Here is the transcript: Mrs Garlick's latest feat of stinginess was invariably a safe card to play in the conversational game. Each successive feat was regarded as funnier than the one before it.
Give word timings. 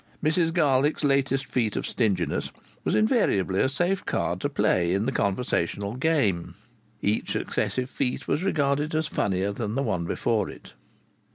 Mrs 0.23 0.51
Garlick's 0.51 1.03
latest 1.03 1.45
feat 1.45 1.75
of 1.75 1.85
stinginess 1.85 2.49
was 2.83 2.95
invariably 2.95 3.61
a 3.61 3.69
safe 3.69 4.03
card 4.03 4.41
to 4.41 4.49
play 4.49 4.95
in 4.95 5.05
the 5.05 5.11
conversational 5.11 5.93
game. 5.93 6.55
Each 7.03 7.33
successive 7.33 7.87
feat 7.87 8.27
was 8.27 8.41
regarded 8.41 8.95
as 8.95 9.05
funnier 9.05 9.51
than 9.51 9.75
the 9.75 9.83
one 9.83 10.05
before 10.05 10.49
it. 10.49 10.73